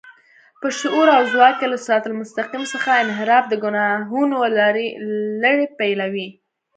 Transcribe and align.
په 0.61 0.67
شعور 0.79 1.07
او 1.17 1.23
ځواک 1.31 1.55
کې 1.59 1.67
له 1.71 1.77
صراط 1.85 2.03
المستقيم 2.07 2.63
څخه 2.73 2.91
انحراف 3.03 3.43
د 3.49 3.53
ګناهونو 3.63 4.37
لړۍ 5.43 5.65
پيلوي. 5.79 6.27